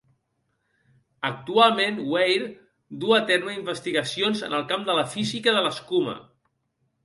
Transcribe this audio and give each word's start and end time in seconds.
Actualment 1.29 1.99
Weaire 2.15 2.49
duu 3.05 3.15
a 3.19 3.21
terme 3.29 3.55
investigacions 3.61 4.45
en 4.51 4.59
el 4.61 4.67
camp 4.75 4.91
de 4.91 4.99
la 5.03 5.07
física 5.15 5.59
de 5.61 5.67
l'escuma. 5.69 6.21